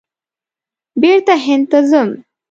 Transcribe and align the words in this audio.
بېرته 1.01 1.33
هند 1.45 1.65
ته 1.71 1.79
ځم! 1.89 2.09